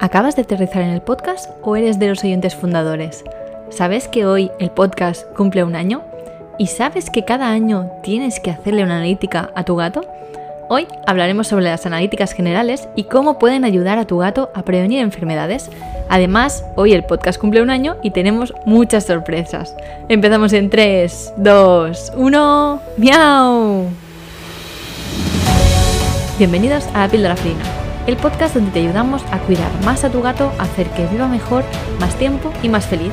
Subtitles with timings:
[0.00, 3.22] ¿Acabas de aterrizar en el podcast o eres de los oyentes fundadores?
[3.68, 6.02] ¿Sabes que hoy el podcast cumple un año?
[6.58, 10.02] ¿Y sabes que cada año tienes que hacerle una analítica a tu gato?
[10.68, 15.00] Hoy hablaremos sobre las analíticas generales y cómo pueden ayudar a tu gato a prevenir
[15.00, 15.68] enfermedades.
[16.08, 19.74] Además, hoy el podcast cumple un año y tenemos muchas sorpresas.
[20.08, 23.86] Empezamos en 3, 2, 1, ¡miau!
[26.38, 27.36] Bienvenidos a la píldora
[28.06, 31.28] el podcast donde te ayudamos a cuidar más a tu gato, a hacer que viva
[31.28, 31.64] mejor,
[31.98, 33.12] más tiempo y más feliz.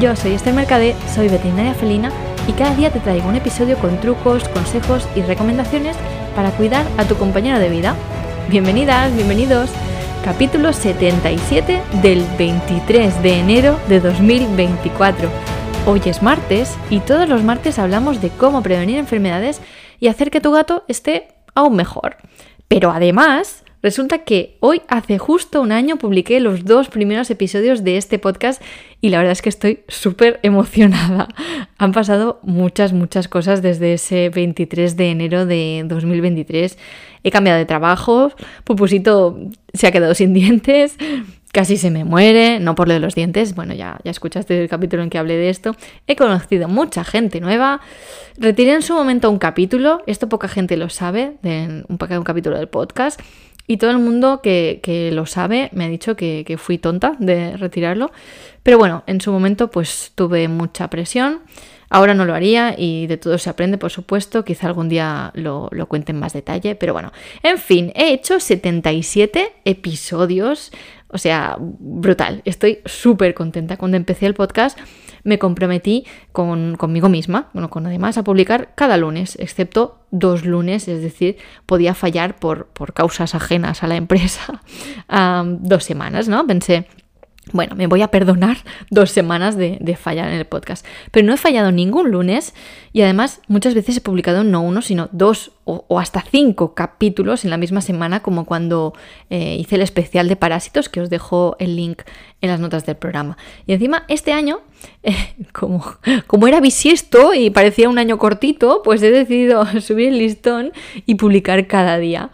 [0.00, 2.12] Yo soy Esther Mercadé, soy veterinaria felina
[2.46, 5.96] y cada día te traigo un episodio con trucos, consejos y recomendaciones
[6.36, 7.94] para cuidar a tu compañero de vida.
[8.48, 9.70] Bienvenidas, bienvenidos.
[10.24, 15.28] Capítulo 77 del 23 de enero de 2024.
[15.86, 19.60] Hoy es martes y todos los martes hablamos de cómo prevenir enfermedades
[20.00, 22.16] y hacer que tu gato esté aún mejor.
[22.68, 27.96] Pero además, Resulta que hoy, hace justo un año, publiqué los dos primeros episodios de
[27.96, 28.60] este podcast
[29.00, 31.28] y la verdad es que estoy súper emocionada.
[31.78, 36.76] Han pasado muchas, muchas cosas desde ese 23 de enero de 2023.
[37.22, 38.32] He cambiado de trabajo,
[38.64, 39.38] Pupusito
[39.72, 40.96] se ha quedado sin dientes,
[41.52, 44.68] casi se me muere, no por lo de los dientes, bueno, ya, ya escuchaste el
[44.68, 45.76] capítulo en que hablé de esto.
[46.06, 47.80] He conocido mucha gente nueva.
[48.36, 52.56] Retiré en su momento un capítulo, esto poca gente lo sabe, de un, un capítulo
[52.58, 53.20] del podcast.
[53.70, 58.10] Y todo el mundo que, lo sabe me ha dicho que, fui tonta de retirarlo.
[58.62, 61.42] Pero bueno, en su momento pues tuve mucha presión.
[61.90, 64.42] Ahora no lo haría y de todo se aprende, por supuesto.
[64.42, 66.76] Quizá algún día lo, lo cuente en más detalle.
[66.76, 70.72] Pero bueno, en fin, he hecho 77 episodios.
[71.08, 72.40] O sea, brutal.
[72.46, 73.76] Estoy súper contenta.
[73.76, 74.78] Cuando empecé el podcast
[75.24, 80.44] me comprometí con, conmigo misma, bueno, con nadie más, a publicar cada lunes, excepto dos
[80.44, 81.36] lunes, es decir,
[81.66, 84.62] podía fallar por, por causas ajenas a la empresa
[85.60, 86.46] dos semanas, ¿no?
[86.46, 86.86] Pensé,
[87.52, 88.58] bueno, me voy a perdonar
[88.90, 90.84] dos semanas de, fallar en el podcast.
[91.10, 92.54] Pero no he fallado ningún lunes
[92.92, 97.50] y además muchas veces he publicado no uno, sino dos o, hasta cinco capítulos en
[97.50, 98.94] la misma semana, como cuando
[99.30, 102.02] eh, hice el especial de parásitos, que os dejo el link
[102.40, 103.36] en las notas del programa.
[103.66, 104.60] Y encima, este año,
[105.52, 105.84] como,
[106.26, 110.72] como era bisiesto y parecía un año cortito, pues he decidido subir el listón
[111.06, 112.30] y publicar cada día.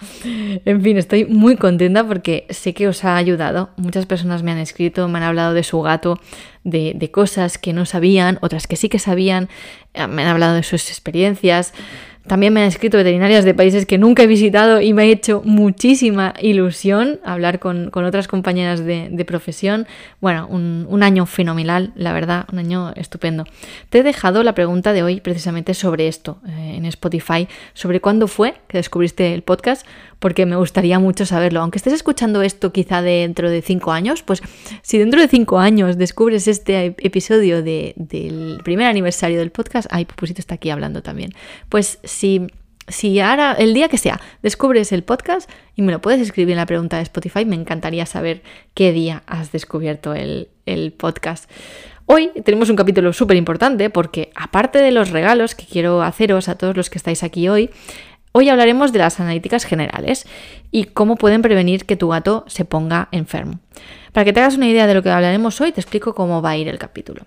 [0.64, 3.70] En fin, estoy muy contenta porque sé que os ha ayudado.
[3.76, 6.20] Muchas personas me han escrito, me han hablado de su gato,
[6.64, 9.48] de, de cosas que no sabían, otras que sí que sabían,
[9.92, 11.74] eh, me han hablado de sus experiencias.
[12.26, 15.42] También me han escrito veterinarias de países que nunca he visitado y me ha hecho
[15.44, 19.86] muchísima ilusión hablar con, otras compañeras de, profesión.
[20.20, 23.44] Bueno, un, año fenomenal, la verdad, un año estupendo.
[23.90, 28.26] Te he dejado la pregunta de hoy precisamente sobre esto eh, en Spotify, sobre cuándo
[28.26, 29.86] fue que descubriste el podcast,
[30.24, 31.60] porque me gustaría mucho saberlo.
[31.60, 34.42] Aunque estés escuchando esto quizá dentro de cinco años, pues
[34.80, 40.40] si dentro de cinco años descubres este episodio del primer aniversario del podcast, ay, Pupusito
[40.40, 41.34] está aquí hablando también,
[41.68, 42.46] pues si
[42.88, 46.56] si ahora, el día que sea, descubres el podcast y me lo puedes escribir en
[46.58, 48.42] la pregunta de Spotify, me encantaría saber
[48.72, 51.50] qué día has descubierto el, el podcast.
[52.06, 56.56] Hoy tenemos un capítulo súper importante porque aparte de los regalos que quiero haceros a
[56.56, 57.70] todos los que estáis aquí hoy,
[58.36, 60.26] Hoy hablaremos de las analíticas generales
[60.72, 63.60] y cómo pueden prevenir que tu gato se ponga enfermo.
[64.12, 66.50] Para que te hagas una idea de lo que hablaremos hoy, te explico cómo va
[66.50, 67.26] a ir el capítulo.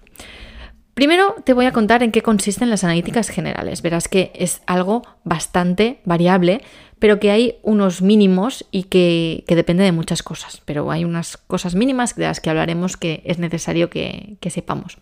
[0.96, 3.81] Primero te voy a contar en qué consisten las analíticas generales.
[3.81, 6.62] Verás que es algo bastante variable,
[7.00, 10.62] pero que hay unos mínimos y que, depende de muchas cosas.
[10.66, 14.97] Pero hay unas cosas mínimas de las que hablaremos que es necesario que, sepamos.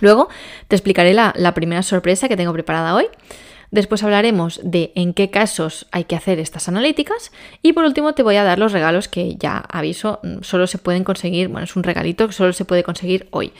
[0.00, 0.28] Luego
[0.66, 3.06] te explicaré la primera sorpresa que tengo preparada hoy
[3.70, 7.30] Después hablaremos de en qué casos hay que hacer estas analíticas
[7.62, 10.78] y por último te voy a dar los regalos que ya aviso, mm, solo se
[10.78, 13.52] pueden conseguir, bueno, es un regalito que solo se puede conseguir hoy.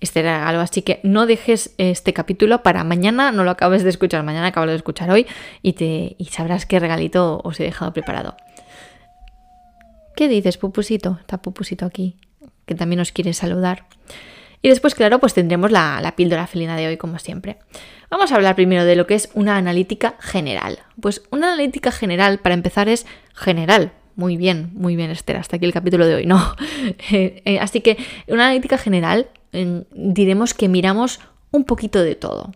[0.00, 4.22] Este regalo, así que no dejes este capítulo para mañana, no lo acabes de escuchar,
[4.22, 5.26] mañana acabo de escuchar hoy
[5.60, 8.36] y, te, y sabrás qué regalito os he dejado preparado.
[10.16, 11.18] ¿Qué dices, Pupusito?
[11.20, 12.16] Está Pupusito aquí,
[12.64, 13.84] que también os quiere saludar.
[14.62, 17.58] Y después, claro, pues tendremos la, la píldora felina de hoy, como siempre.
[18.10, 20.80] Vamos a hablar primero de lo que es una analítica general.
[21.00, 23.92] Pues una analítica general, para empezar, es general.
[24.16, 26.54] Muy bien, muy bien, Esther, hasta aquí el capítulo de hoy, ¿no?
[27.12, 27.96] Eh, eh, así que
[28.26, 32.52] una analítica general diremos que miramos un poquito de todo.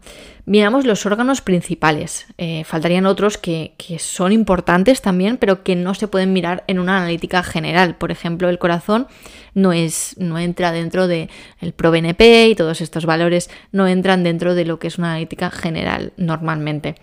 [0.46, 2.26] Miramos los órganos principales.
[2.38, 6.98] Eh, faltarían otros que, son importantes también, pero que no se pueden mirar en una
[6.98, 7.96] analítica general.
[7.96, 9.06] Por ejemplo, el corazón
[9.54, 11.30] no, es, no entra dentro del
[11.60, 15.50] el ProBNP y todos estos valores no entran dentro de lo que es una analítica
[15.50, 16.94] general normalmente.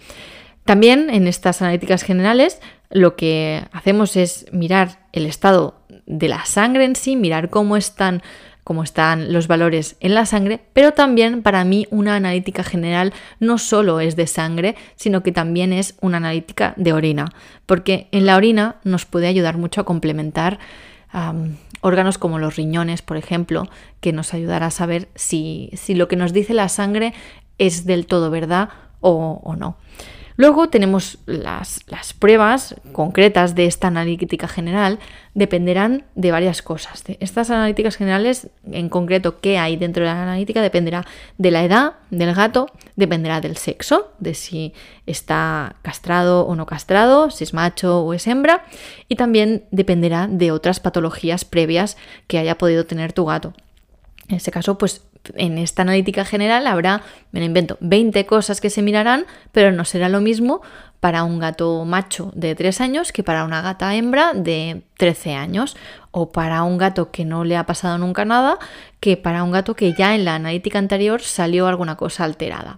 [0.63, 2.61] También en estas analíticas generales
[2.91, 8.21] lo que hacemos es mirar el estado de la sangre en sí, mirar cómo están
[8.63, 13.57] cómo están los valores en la sangre, pero también para mí una analítica general no
[13.57, 17.33] solo es de sangre, sino que también es una analítica de orina,
[17.65, 20.59] porque en la orina nos puede ayudar mucho a complementar
[21.81, 23.67] órganos como los riñones, por ejemplo,
[23.99, 27.13] que nos ayudará a saber si, si lo que nos dice la sangre
[27.57, 28.69] es del todo verdad
[29.01, 29.75] o no.
[30.35, 31.83] Luego tenemos las,
[32.19, 34.99] pruebas concretas de esta analítica general,
[35.33, 37.03] dependerán de varias cosas.
[37.19, 41.05] estas analíticas generales, en concreto, qué hay dentro de la analítica, dependerá
[41.37, 44.73] de la edad del gato, dependerá del sexo, de si
[45.05, 48.65] está castrado o no castrado, si es macho o es hembra,
[49.07, 53.53] y también dependerá de otras patologías previas que haya podido tener tu gato.
[54.27, 55.03] En ese caso, pues
[55.35, 57.01] en esta analítica general habrá,
[57.31, 60.61] me lo invento, 20 cosas que se mirarán, pero no será lo mismo
[60.99, 65.75] para un gato macho de 3 años que para una gata hembra de 13 años,
[66.11, 68.59] o para un gato que no le ha pasado nunca nada,
[68.99, 72.75] que para un gato que ya en la analítica anterior salió alguna cosa alterada.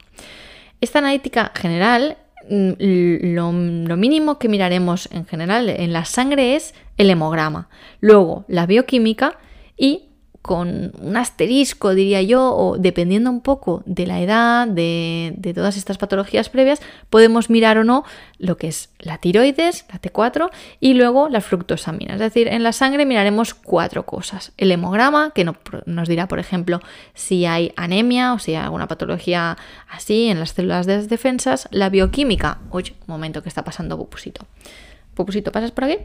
[0.80, 2.18] Esta analítica general,
[2.50, 2.72] mm,
[3.34, 7.70] lo, lo mínimo que miraremos en general en la sangre es el hemograma,
[8.00, 9.38] luego la bioquímica
[9.76, 10.13] y
[10.44, 15.98] con un asterisco, diría yo, o dependiendo un poco de la edad, de, todas estas
[15.98, 18.04] patologías previas, podemos mirar o no
[18.40, 20.50] lo que es la tiroides, la T4,
[20.82, 22.16] y luego la fructosamina.
[22.16, 24.52] Es decir, en la sangre miraremos cuatro cosas.
[24.58, 26.82] El hemograma, que nos dirá, por ejemplo,
[27.14, 29.58] si hay anemia o si hay alguna patología
[29.90, 31.70] así en las células de las defensas.
[31.72, 34.46] La bioquímica, un momento que está pasando Pupusito.
[35.14, 36.00] Pupusito, ¿pasas por aquí?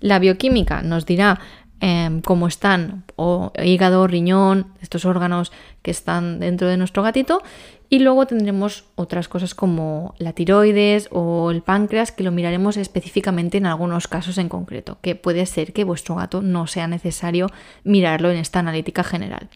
[0.00, 1.40] La bioquímica nos dirá
[1.82, 5.50] Em, cómo están, o hígado, riñón, estos órganos
[5.80, 7.42] que están dentro de nuestro gatito.
[7.88, 13.56] Y luego tendremos otras cosas como la tiroides o el páncreas, que lo miraremos específicamente
[13.56, 17.46] en algunos casos en concreto, que puede ser que vuestro gato no sea necesario
[17.82, 19.48] mirarlo en esta analítica general.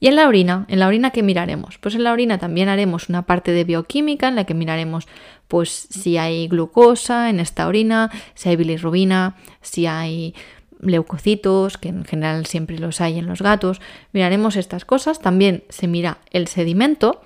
[0.00, 1.76] Y en la orina, ¿en la orina qué miraremos?
[1.78, 5.06] Pues en la orina también haremos una parte de bioquímica en la que miraremos
[5.48, 10.34] pues si hay glucosa en esta orina, si hay bilirrubina, si hay
[10.80, 13.80] leucocitos, que en general siempre los hay en los gatos.
[14.12, 15.20] Miraremos estas cosas.
[15.20, 17.22] También se mira el sedimento.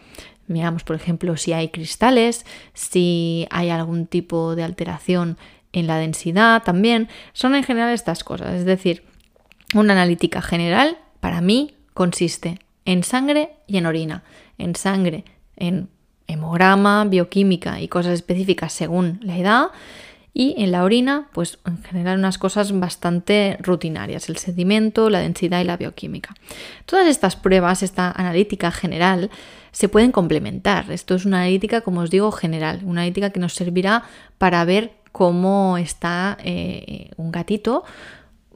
[0.47, 2.45] Miramos, por ejemplo, si hay cristales,
[2.75, 5.39] si hay algún tipo de alteración
[5.73, 7.09] en la densidad también.
[7.33, 8.55] Son en general estas cosas.
[8.55, 9.05] Es decir,
[9.75, 14.23] una analítica general para mí consiste en sangre y en orina.
[14.59, 15.25] En sangre,
[15.57, 15.89] en
[16.27, 19.67] hemograma, bioquímica y cosas específicas según la edad
[20.35, 25.61] y en la orina, pues en general unas cosas bastante rutinarias, el sedimento, la densidad
[25.61, 26.35] y la bioquímica.
[26.87, 29.31] Todas estas pruebas, esta analítica general,
[29.73, 30.91] se pueden complementar.
[30.91, 34.05] Esto es una analítica, como os digo, general, una analítica que nos servirá
[34.39, 37.85] para ver cómo está eh, un gatito,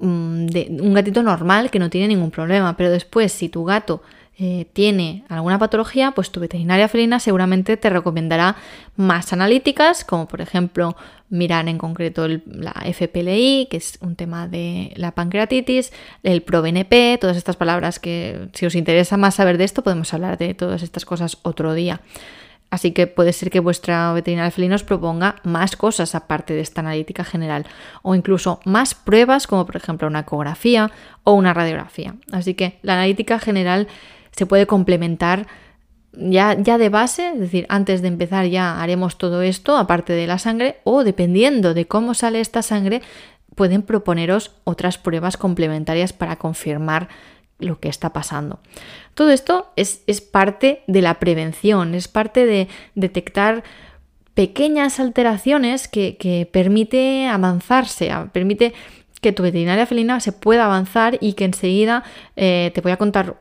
[0.00, 0.46] mm,
[0.80, 4.02] un gatito normal que no tiene ningún problema, pero después si tu gato
[4.38, 8.56] eh, tiene alguna patología, pues tu veterinaria felina seguramente te recomendará
[8.94, 10.94] más analíticas, como por ejemplo
[11.30, 15.90] mirar en concreto la FPLI, que es un tema de la pancreatitis,
[16.22, 20.36] el ProBNP, todas estas palabras que si os interesa más saber de esto, podemos hablar
[20.36, 22.02] de todas estas cosas otro día.
[22.68, 26.80] Así que puede ser que vuestra veterinaria felina os proponga más cosas aparte de esta
[26.82, 27.64] analítica general
[28.02, 30.90] o incluso más pruebas como por ejemplo una ecografía
[31.22, 32.16] o una radiografía.
[32.32, 33.88] Así que la analítica general
[34.36, 35.46] se puede complementar
[36.12, 40.26] ya, ya de base, es decir, antes de empezar ya haremos todo esto, aparte de
[40.26, 43.02] la sangre, o dependiendo de cómo sale esta sangre,
[43.54, 47.08] pueden proponeros otras pruebas complementarias para confirmar
[47.58, 48.60] lo que está pasando.
[49.14, 53.64] Todo esto es, es parte de la prevención, es parte de detectar
[54.34, 58.74] pequeñas alteraciones que, que permite avanzarse, permite
[59.20, 62.04] que tu veterinaria felina se pueda avanzar y que enseguida
[62.36, 63.36] eh, te voy a contar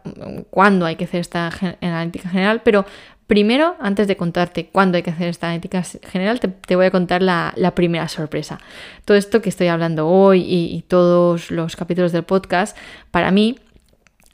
[0.50, 1.52] cuándo hay que hacer esta
[1.82, 2.86] analítica general, pero
[3.28, 7.22] primero, antes de contarte cuándo hay que hacer esta analítica general, te, voy a contar
[7.22, 8.60] la, primera sorpresa.
[9.04, 12.78] Todo esto que estoy hablando hoy y, todos los capítulos del podcast,
[13.12, 13.60] para mí,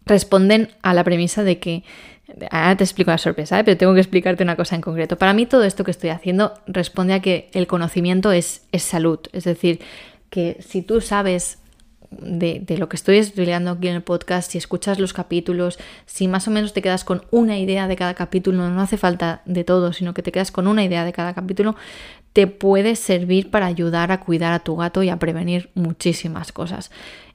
[0.06, 1.84] responden a la premisa de que
[2.50, 3.66] Ahora te explico la sorpresa, ¿eh?
[3.66, 5.18] pero tengo que explicarte una cosa en concreto.
[5.18, 9.20] Para mí todo esto que estoy haciendo responde a que el conocimiento es, es salud.
[9.34, 9.82] Es decir,
[10.32, 11.60] que si tú sabes
[12.10, 16.48] de, lo que estoy estudiando aquí en el podcast, si escuchas los capítulos, si más
[16.48, 19.94] o menos te quedas con una idea de cada capítulo, no hace falta de todo,
[19.94, 21.76] sino que te quedas con una idea de cada capítulo,
[22.34, 26.92] te puede servir para ayudar a cuidar a tu gato y a prevenir muchísimas cosas.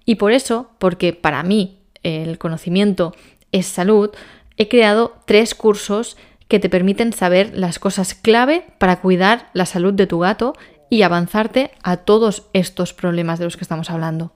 [0.06, 3.14] Y por eso, porque para mí el conocimiento
[3.52, 4.10] es salud,
[4.56, 6.16] he creado tres cursos
[6.48, 10.54] que te permiten saber las cosas clave para cuidar la salud de tu gato
[10.90, 14.32] y avanzarte a todos estos problemas de los que estamos hablando.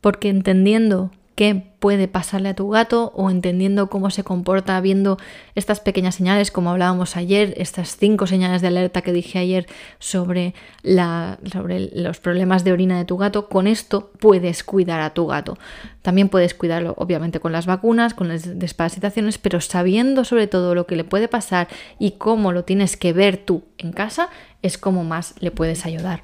[0.00, 5.18] Porque entendiendo qué puede pasarle a tu gato o entendiendo cómo se comporta viendo
[5.56, 9.66] estas pequeñas señales como hablábamos ayer, estas cinco señales de alerta que dije ayer
[9.98, 15.12] sobre, la, sobre los problemas de orina de tu gato, con esto puedes cuidar a
[15.12, 15.58] tu gato.
[16.02, 20.86] También puedes cuidarlo obviamente con las vacunas, con las desparasitaciones, pero sabiendo sobre todo lo
[20.86, 21.66] que le puede pasar
[21.98, 24.28] y cómo lo tienes que ver tú en casa,
[24.62, 26.22] es como más le puedes ayudar.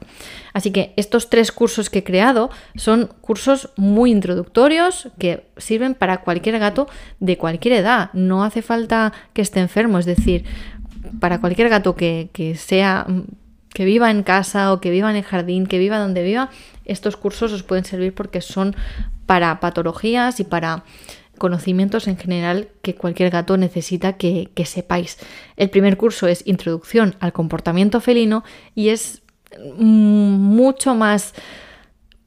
[0.52, 6.18] Así que estos tres cursos que he creado son cursos muy introductorios que sirven para
[6.18, 6.88] cualquier gato
[7.20, 8.10] de cualquier edad.
[8.12, 10.44] No hace falta que esté enfermo, es decir,
[11.20, 13.06] para cualquier gato que, que sea
[13.74, 16.50] que viva en casa o que viva en el jardín, que viva donde viva,
[16.84, 18.74] estos cursos os pueden servir porque son
[19.26, 20.84] para patologías y para
[21.38, 25.18] conocimientos en general que cualquier gato necesita que, sepáis.
[25.56, 29.22] El primer curso es Introducción al comportamiento felino y es
[29.78, 31.34] mucho más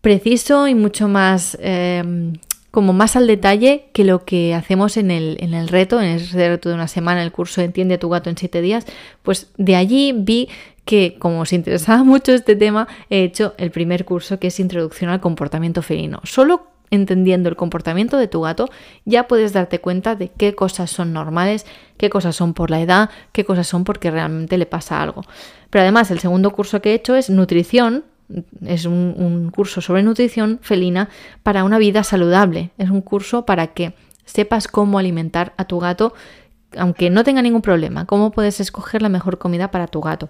[0.01, 2.33] preciso y mucho más em,
[2.71, 6.49] como más al detalle que lo que hacemos en el, en el reto, en ese
[6.49, 8.85] reto de una semana, el curso Entiende a tu gato en 7 días,
[9.23, 10.49] pues de allí vi
[10.85, 15.11] que como os interesaba mucho este tema, he hecho el primer curso que es Introducción
[15.11, 16.21] al comportamiento felino.
[16.23, 18.69] Solo entendiendo el comportamiento de tu gato,
[19.05, 21.65] ya puedes darte cuenta de qué cosas son normales,
[21.97, 25.23] qué cosas son por la edad, qué cosas son porque realmente le pasa algo.
[25.69, 28.03] Pero además, el segundo curso que he hecho es nutrición,
[28.65, 31.09] es un, curso sobre nutrición felina
[31.43, 32.71] para una vida saludable.
[32.77, 33.93] Es un curso para que
[34.25, 36.13] sepas cómo alimentar a tu gato,
[36.77, 40.29] aunque no tenga ningún problema, cómo puedes escoger la mejor comida para tu gato.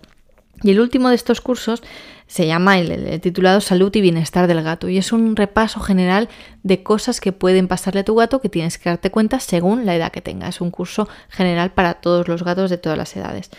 [0.63, 1.81] Y el último de estos cursos
[2.27, 6.29] se llama el, titulado Salud y Bienestar del Gato y es un repaso general
[6.63, 9.95] de cosas que pueden pasarle a tu gato que tienes que darte cuenta según la
[9.95, 10.47] edad que tenga.
[10.47, 13.49] Es un curso general para todos los gatos de todas las edades.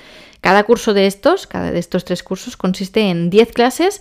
[0.40, 4.00] Cada curso de estos, cada de estos tres cursos, consiste en 10 clases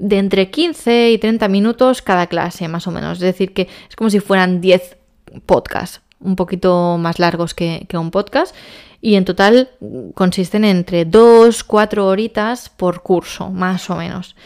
[0.00, 3.18] de entre 15 y 30 minutos cada clase, más o menos.
[3.18, 4.96] Es decir, que es como si fueran 10
[5.44, 8.54] podcasts, un poquito más largos que, un podcast
[9.02, 9.70] y en total
[10.14, 14.36] consisten entre 2, 4 horitas por curso, más o menos.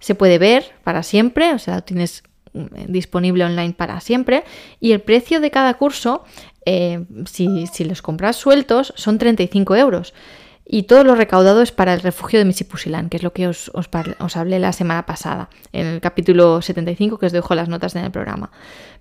[0.00, 4.44] Se puede ver para siempre, o sea, tienes mm, disponible online para siempre
[4.80, 6.24] y el precio de cada curso,
[6.66, 10.12] eh, si, los compras sueltos, son 35 euros.
[10.66, 13.70] Y todo lo recaudado es para el refugio de Misipusilán, que es lo que os,
[13.74, 18.04] os, hablé la semana pasada, en el capítulo 75, que os dejo las notas en
[18.04, 18.50] el programa.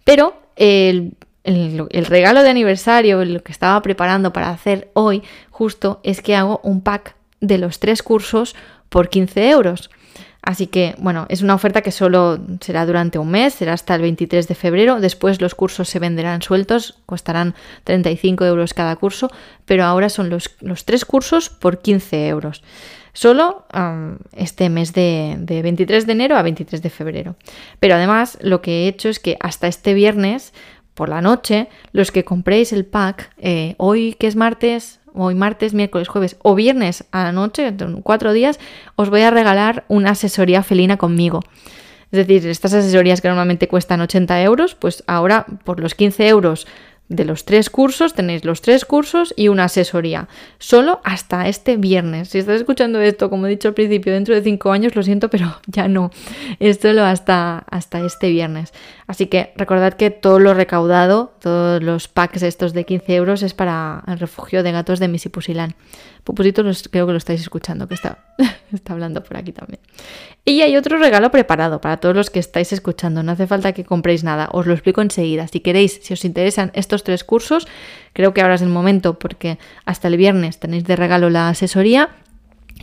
[0.03, 6.21] Pero el el, regalo de aniversario, lo que estaba preparando para hacer hoy, justo es
[6.21, 8.55] que hago un pack de los tres cursos
[8.89, 9.89] por 15 euros.
[10.45, 14.01] Así que, bueno, es una oferta que solo será durante un mes, será hasta el
[14.01, 14.99] 23 de febrero.
[14.99, 19.31] Después los cursos se venderán sueltos, costarán 35 euros cada curso,
[19.63, 20.49] pero ahora son los,
[20.83, 22.61] tres cursos por 15 euros.
[23.13, 23.65] Solo
[24.35, 27.35] este mes de, de 23 de enero a 23 de febrero.
[27.79, 30.51] Pero además lo que he hecho es que hasta este viernes
[30.93, 35.73] por la noche, los que compréis el pack, eh, hoy que es martes, hoy martes,
[35.73, 38.59] miércoles, jueves o viernes a la noche, cuatro días,
[38.95, 41.41] os voy a regalar una asesoría felina conmigo.
[42.11, 46.67] Es decir, estas asesorías que normalmente cuestan 80 euros, pues ahora por los 15 euros
[47.13, 50.27] de los tres cursos, tenéis los tres cursos y una asesoría.
[50.59, 52.29] Solo hasta este viernes.
[52.29, 55.29] Si estás escuchando esto, como he dicho al principio, dentro de cinco años, lo siento,
[55.29, 56.11] pero ya no.
[56.59, 58.73] Es solo hasta, hasta este viernes.
[59.07, 63.53] Así que recordad que todo lo recaudado, todos los packs estos de 15 euros es
[63.53, 65.75] para el refugio de gatos de Misipusilán.
[66.23, 68.19] Pupusito creo que lo estáis escuchando, que está,
[68.73, 69.79] está hablando por aquí también.
[70.45, 73.23] Y hay otro regalo preparado para todos los que estáis escuchando.
[73.23, 75.47] No hace falta que compréis nada, os lo explico enseguida.
[75.47, 77.67] Si queréis, si os interesan estos tres cursos,
[78.13, 82.09] creo que ahora es el momento porque hasta el viernes tenéis de regalo la asesoría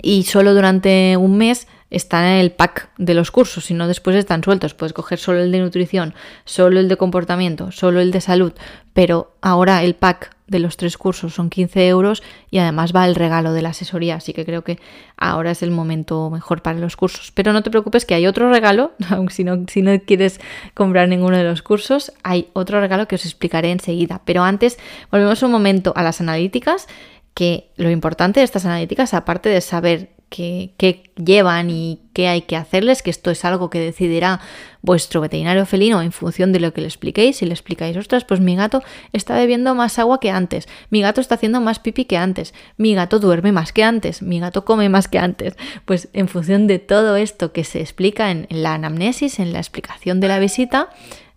[0.03, 4.43] y solo durante un mes están el pack de los cursos, si no después están
[4.45, 4.75] sueltos.
[4.75, 8.53] Puedes coger solo el de nutrición, solo el de comportamiento, solo el de salud,
[8.93, 13.15] pero ahora el pack de los tres cursos son 15 euros y además va el
[13.15, 14.81] regalo de la asesoría, así que creo que
[15.17, 17.31] ahora es el momento mejor para los cursos.
[17.33, 20.41] Pero no te preocupes que hay otro regalo, aunque si no, si no quieres
[20.75, 24.23] comprar ninguno de los cursos, hay otro regalo que os explicaré enseguida.
[24.25, 24.77] Pero antes,
[25.13, 26.89] volvemos un momento a las analíticas
[27.33, 32.57] que lo importante de estas analíticas, aparte de saber qué, llevan y qué hay que
[32.57, 34.41] hacerles, que esto es algo que decidirá
[34.81, 37.39] vuestro veterinario felino en función de lo que le expliquéis.
[37.39, 38.83] Si le explicáis, ostras, pues mi gato
[39.13, 42.95] está bebiendo más agua que antes, mi gato está haciendo más pipi que antes, mi
[42.95, 45.55] gato duerme más que antes, mi gato come más que antes.
[45.85, 50.21] Pues en función de todo esto que se explica en la anamnesis, en la explicación
[50.21, 50.89] de la visita,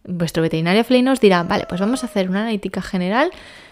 [0.05, 3.31] vuestro veterinario felino os dirá, vale, pues vamos a hacer una analítica general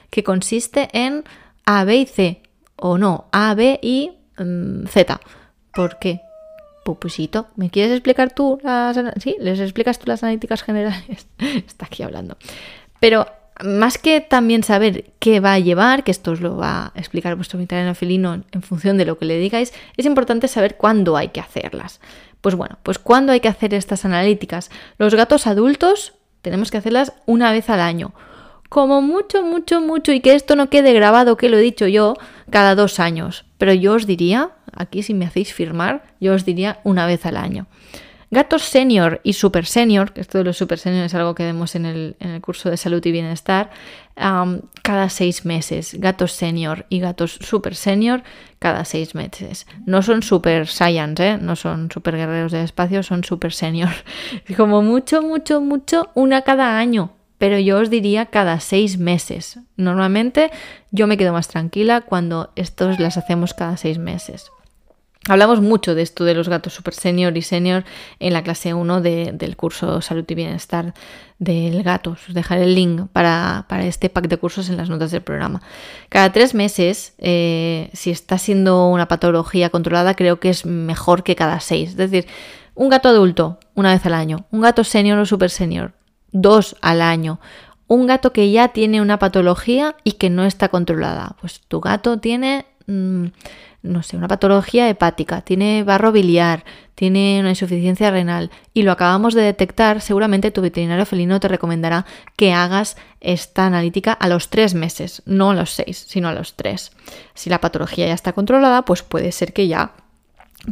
[0.10, 1.24] que consiste en
[1.66, 2.42] A, B y C
[2.76, 4.12] o no, A, B y
[4.44, 5.22] mm, Z.
[5.74, 6.22] ¿Por qué?
[6.84, 9.00] Pupusito, ¿me quieres explicar tú las...
[9.20, 11.28] Sí, les explicas tú las analíticas generales.
[11.40, 12.38] Está aquí hablando.
[13.00, 13.28] Pero
[13.64, 17.36] más que también saber qué va a llevar, que esto os lo va a explicar
[17.36, 21.30] vuestro veterinario felino en función de lo que le digáis, es importante saber cuándo hay
[21.30, 22.00] que hacerlas.
[22.42, 24.72] Pues bueno, pues cuándo hay que hacer estas analíticas.
[24.98, 28.14] Los gatos adultos tenemos que hacerlas una vez al año.
[28.72, 32.14] Como mucho, mucho, mucho, y que esto no quede grabado, que lo he dicho yo,
[32.50, 33.44] cada dos años.
[33.58, 37.36] Pero yo os diría, aquí si me hacéis firmar, yo os diría una vez al
[37.36, 37.68] año.
[38.30, 41.76] Gatos senior y super senior, que esto de los super senior es algo que vemos
[41.76, 43.72] en el, curso de salud y bienestar,
[44.16, 45.96] cada seis meses.
[46.00, 48.24] Gatos senior y gatos super senior
[48.58, 49.68] cada seis meses.
[49.86, 51.38] No son super science, ¿eh?
[51.38, 53.92] no son super guerreros de espacio, son super senior.
[54.56, 57.18] Como mucho, mucho, mucho, una cada año.
[57.42, 59.58] Pero yo os diría cada seis meses.
[59.76, 60.52] Normalmente
[60.92, 64.52] yo me quedo más tranquila cuando estos las hacemos cada seis meses.
[65.28, 67.84] Hablamos mucho de esto de los gatos super senior y senior
[68.20, 70.94] en la clase 1 del curso Salud y Bienestar
[71.40, 72.12] del gato.
[72.12, 75.64] Os dejaré el link para, este pack de cursos en las notas del programa.
[76.10, 81.36] Cada tres meses, eh, si está siendo una patología controlada, creo que es mejor que
[81.36, 81.90] cada seis.
[81.90, 82.28] Es decir,
[82.76, 84.46] un gato adulto, una vez al año.
[84.52, 85.94] Un gato senior o super senior,
[86.32, 87.40] dos al año.
[87.88, 91.36] Un gato que ya tiene una patología y que no está controlada.
[91.42, 92.66] Pues tu gato tiene...
[92.88, 93.28] Mm,
[93.84, 99.34] no sé, una patología hepática, tiene barro biliar, tiene una insuficiencia renal y lo acabamos
[99.34, 104.76] de detectar, seguramente tu veterinario felino te recomendará que hagas esta analítica a los tres
[104.76, 106.92] meses, no a los seis, sino a los tres.
[107.34, 109.94] Si la patología ya está controlada, pues puede ser que ya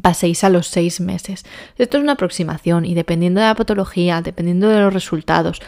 [0.02, 1.46] paséis a los seis meses.
[1.78, 5.62] Esto es una aproximación y dependiendo de la patología, dependiendo de los resultados,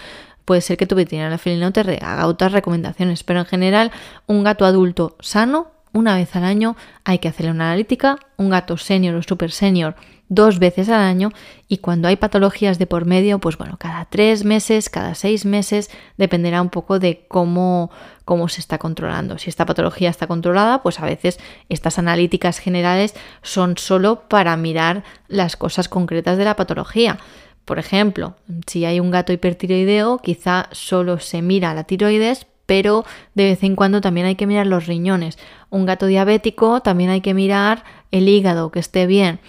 [0.46, 3.92] puede ser que tu veterinario felino te haga otras recomendaciones, pero en general
[4.28, 8.78] un gato adulto sano una vez al año hay que hacerle una analítica, un gato
[8.78, 9.96] senior o super senior
[10.32, 11.30] dos veces al año
[11.68, 15.92] y cuando hay patologías de por medio, pues bueno, cada tres meses, cada seis meses,
[16.18, 17.92] dependerá un poco de cómo,
[18.24, 19.38] cómo se está controlando.
[19.38, 25.04] Si esta patología está controlada, pues a veces estas analíticas generales son solo para mirar
[25.28, 27.20] las cosas concretas de la patología.
[27.66, 33.04] Por ejemplo, si hay un gato hipertiroideo, quizá solo se mira la tiroides, pero
[33.36, 35.38] de vez en cuando también hay que mirar los riñones.
[35.70, 39.42] Un gato diabético también hay que mirar el hígado, que esté bien.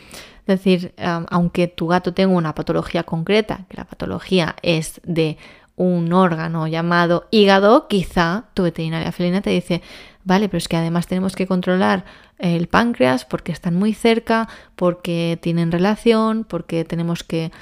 [0.47, 0.95] Es decir,
[1.31, 5.39] aunque tu gato tenga una patología concreta, que la patología es de
[5.77, 9.83] un órgano llamado hígado, quizá tu veterinaria felina te dice,
[10.25, 12.05] vale, pero es que además tenemos que controlar
[12.39, 17.53] el páncreas porque están muy cerca, porque tienen relación, porque tenemos que...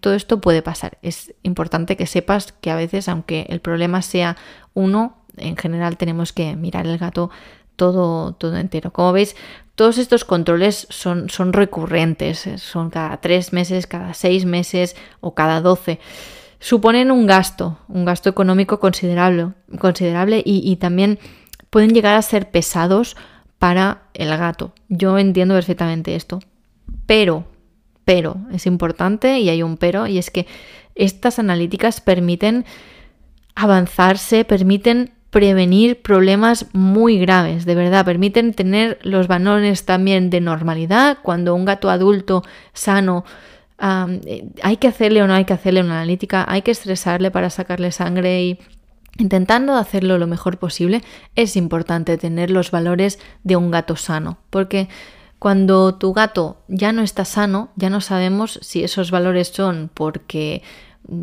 [0.00, 0.98] todo esto puede pasar.
[1.02, 4.36] Es importante que sepas que a veces, aunque el problema sea
[4.74, 7.30] uno, en general tenemos que mirar el gato
[7.76, 8.92] todo, todo entero.
[8.92, 9.36] Como veis,
[9.78, 16.00] todos estos controles son, recurrentes, son cada tres meses, cada seis meses o cada doce
[16.58, 21.20] suponen un gasto, un gasto económico considerable, considerable y, y, también
[21.70, 23.16] pueden llegar a ser pesados
[23.60, 24.72] para el gato.
[24.88, 26.40] Yo entiendo perfectamente esto.
[27.06, 27.44] Pero,
[28.04, 30.48] pero, es importante y hay un pero, y es que
[30.96, 32.64] estas analíticas permiten
[33.54, 41.18] avanzarse, permiten prevenir problemas muy graves, de verdad, permiten tener los balones también de normalidad.
[41.22, 43.24] Cuando un gato adulto sano
[43.80, 47.50] eh, hay que hacerle o no hay que hacerle una analítica, hay que estresarle para
[47.50, 48.58] sacarle sangre y
[49.18, 51.02] Intentando hacerlo lo mejor posible,
[51.34, 54.88] es importante tener los valores de un gato sano, porque
[55.40, 60.62] cuando tu gato ya no está sano, ya no sabemos si esos valores son porque,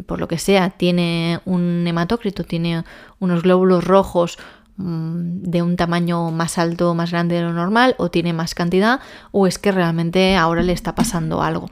[0.06, 2.84] por lo que sea, tiene un hematócrito, tiene
[3.20, 4.38] unos glóbulos rojos
[4.78, 9.00] mm, de un tamaño más alto, más grande de lo normal, o tiene más cantidad,
[9.32, 11.70] o es que realmente ahora le está pasando algo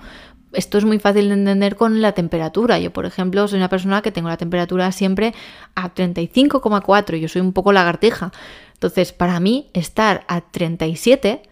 [0.54, 2.80] esto es muy fácil de entender con la temperatura.
[2.80, 5.34] Yo, por ejemplo, soy una persona que tengo la temperatura siempre
[5.76, 7.18] a 35,4.
[7.18, 8.32] Yo soy un poco lagartija.
[8.74, 11.44] Entonces, para mí, estar a 37,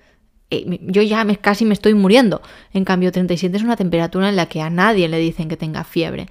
[0.51, 2.41] eh, yo ya me, casi me estoy muriendo.
[2.73, 5.83] En cambio, 37 es una temperatura en la que a nadie le dicen que tenga
[5.83, 6.27] fiebre.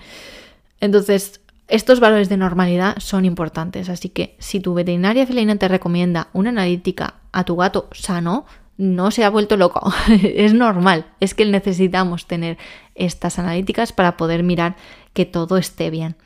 [0.80, 3.88] Entonces, estos valores de normalidad son importantes.
[3.88, 9.11] Así que, si tu veterinaria felina te recomienda una analítica a tu gato sano, no
[9.11, 12.56] se ha vuelto loco, es normal, es que necesitamos tener
[12.94, 14.74] estas analíticas para poder mirar
[15.12, 16.16] que todo esté bien.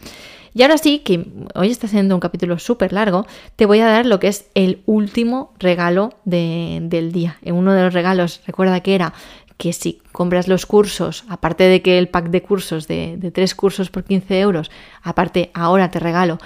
[0.55, 4.07] Y ahora sí, que hoy está siendo un capítulo súper largo, te voy a dar
[4.07, 7.39] lo que es el último regalo del día.
[7.43, 9.13] Uno de los regalos, recuerda que era
[9.57, 13.55] que si compras los cursos, aparte de que el pack de cursos de, de tres
[13.57, 14.71] cursos por 15 euros,
[15.03, 16.39] aparte ahora te regalo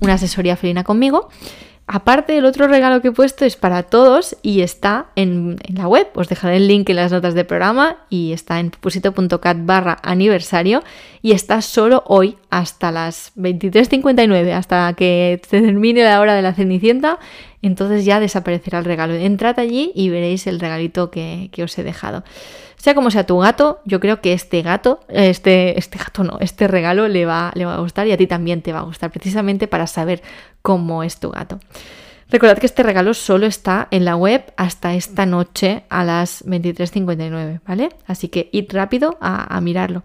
[0.00, 1.28] una asesoría felina conmigo,
[1.88, 6.08] Aparte, el otro regalo que he puesto es para todos y está en, la web.
[6.14, 10.82] Os dejaré el link en las notas del programa y está en pupusito.cat barra aniversario
[11.22, 16.54] y está solo hoy hasta las 23.59, hasta que se termine la hora de la
[16.54, 17.20] cenicienta.
[17.62, 19.14] Entonces ya desaparecerá el regalo.
[19.14, 22.24] Entrad allí y veréis el regalito que, que os he dejado.
[22.76, 26.68] Sea como sea tu gato, yo creo que este gato, este, este gato no, este
[26.68, 29.10] regalo le va, le va a gustar y a ti también te va a gustar,
[29.10, 30.22] precisamente para saber
[30.66, 31.60] cómo es tu gato.
[32.28, 37.60] Recordad que este regalo solo está en la web hasta esta noche a las 23.59,
[37.64, 37.90] ¿vale?
[38.08, 40.02] Así que id rápido a, mirarlo.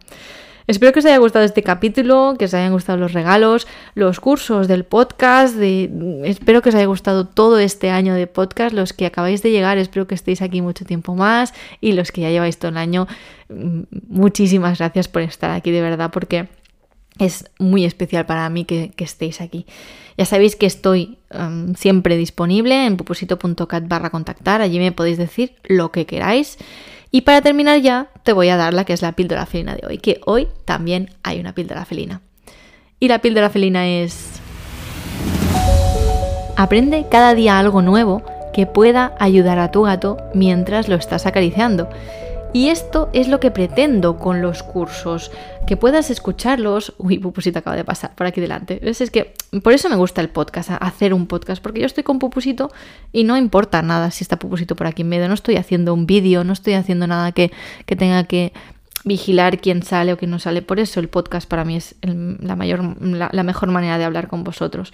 [0.67, 4.67] Espero que os haya gustado este capítulo, que os hayan gustado los regalos, los cursos
[4.67, 5.55] del podcast.
[5.59, 8.75] Espero que os haya gustado todo este año de podcast.
[8.75, 11.55] Los que acabáis de llegar, espero que estéis aquí mucho tiempo más.
[11.81, 13.07] Y los que ya lleváis todo el año,
[13.49, 16.49] mm, muchísimas gracias por estar aquí de verdad, porque
[17.19, 19.65] es muy especial para mí que, estéis aquí.
[20.17, 24.61] Ya sabéis que estoy em, siempre disponible en pupusito.cat barra contactar.
[24.61, 26.57] Allí me podéis decir lo que queráis.
[27.11, 29.85] Y para terminar ya, te voy a dar la que es la píldora felina de
[29.85, 32.21] hoy, que hoy también hay una píldora felina.
[32.99, 34.39] Y la píldora felina es...
[36.55, 41.89] Aprende cada día algo nuevo que pueda ayudar a tu gato mientras lo estás acariciando.
[42.53, 45.31] Y esto es lo que pretendo con los cursos,
[45.65, 46.93] que puedas escucharlos.
[46.97, 48.81] Uy, Pupusito acaba de pasar por aquí delante.
[48.83, 49.33] Es que
[49.63, 52.69] por eso me gusta el podcast, hacer un podcast, porque yo estoy con Pupusito
[53.13, 55.29] y no importa nada si está Pupusito por aquí en medio.
[55.29, 57.51] No estoy haciendo un vídeo, no estoy haciendo nada que,
[57.85, 58.51] tenga que
[59.05, 60.61] vigilar quién sale o quién no sale.
[60.61, 64.43] Por eso el podcast para mí es la, mayor, la mejor manera de hablar con
[64.43, 64.91] vosotros.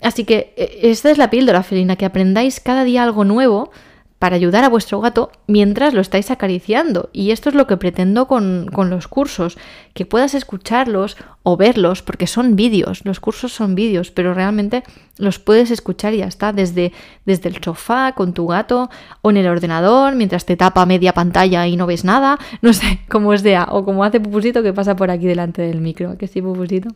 [0.00, 3.72] Así que e, esta es la píldora felina, que aprendáis cada día algo nuevo
[4.18, 7.08] para ayudar a vuestro gato mientras lo estáis acariciando.
[7.12, 9.56] Y esto es lo que pretendo con, los cursos,
[9.94, 14.82] que puedas escucharlos o verlos, porque son vídeos, los cursos son vídeos, pero realmente
[15.18, 16.92] los puedes escuchar y ya está, desde,
[17.26, 18.90] desde el sofá, con tu gato,
[19.22, 23.00] o en el ordenador, mientras te tapa media pantalla y no ves nada, no sé
[23.08, 26.26] cómo es de o como hace Pupusito que pasa por aquí delante del micro, que
[26.26, 26.90] sí, Pupusito.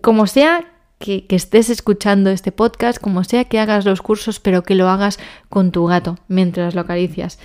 [0.00, 0.64] Como sea,
[1.00, 5.18] que, estés escuchando este podcast, como sea que hagas los cursos, pero que lo hagas
[5.48, 7.38] con tu gato mientras lo acaricias.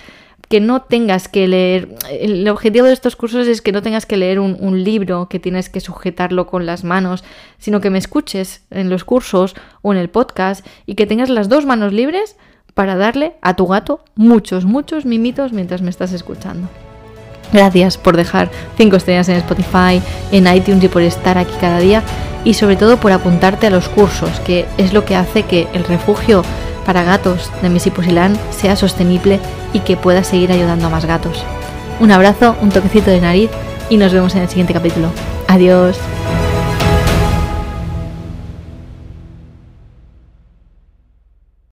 [0.48, 4.18] Que no tengas que leer, el objetivo de estos cursos es que no tengas que
[4.18, 7.24] leer un, un libro que tienes que sujetarlo con las manos,
[7.58, 11.48] sino que me escuches en los cursos o en el podcast y que tengas las
[11.48, 12.36] dos manos libres
[12.74, 16.68] para darle a tu gato muchos, muchos mimitos mientras me estás escuchando.
[17.52, 22.02] Gracias por dejar 5 estrellas en Spotify, en iTunes y por estar aquí cada día
[22.44, 25.84] y sobre todo por apuntarte a los cursos, que es lo que hace que el
[25.84, 26.42] refugio
[26.84, 29.40] para gatos de Missy Pusilán sea sostenible
[29.72, 31.44] y que pueda seguir ayudando a más gatos.
[31.98, 33.50] Un abrazo, un toquecito de nariz
[33.90, 35.08] y nos vemos en el siguiente capítulo.
[35.48, 35.98] Adiós.